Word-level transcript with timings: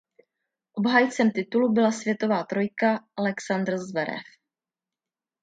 Obhájcem 0.73 1.31
titulu 1.31 1.73
byla 1.73 1.91
světová 1.91 2.43
trojka 2.43 2.99
Alexander 3.17 3.77
Zverev. 3.77 4.23